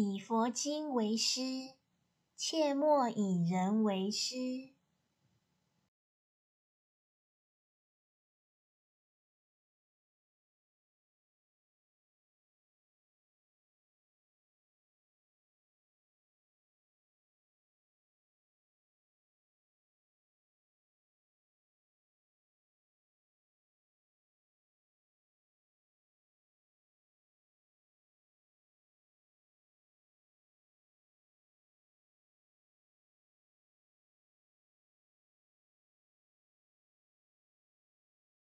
[0.00, 1.40] 以佛经为师
[2.36, 4.77] 切莫以人为师。